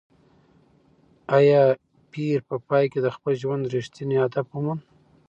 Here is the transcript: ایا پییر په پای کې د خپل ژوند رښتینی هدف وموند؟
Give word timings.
ایا 1.37 1.61
پییر 2.11 2.39
په 2.49 2.55
پای 2.67 2.85
کې 2.91 2.99
د 3.03 3.07
خپل 3.15 3.33
ژوند 3.41 3.69
رښتینی 3.75 4.17
هدف 4.23 4.47
وموند؟ 4.51 4.81